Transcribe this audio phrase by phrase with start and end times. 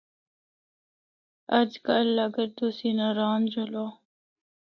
[1.57, 3.85] اجّ کل اگر تُسیں ناران جُلّو۔